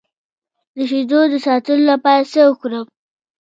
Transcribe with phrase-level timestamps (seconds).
[0.75, 2.85] د شیدو د ساتلو لپاره څه وکړم؟